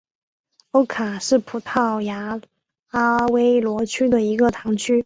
[0.71, 2.41] 欧卡是葡萄牙
[2.87, 4.99] 阿威罗区的一个堂区。